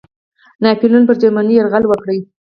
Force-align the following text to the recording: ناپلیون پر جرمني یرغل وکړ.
ناپلیون 0.63 1.03
پر 1.07 1.15
جرمني 1.21 1.53
یرغل 1.57 1.83
وکړ. 1.87 2.07